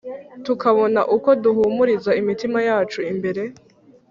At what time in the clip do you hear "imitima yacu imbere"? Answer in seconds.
2.21-3.43